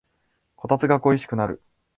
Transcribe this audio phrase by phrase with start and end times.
[0.55, 1.61] こたつが恋しくなる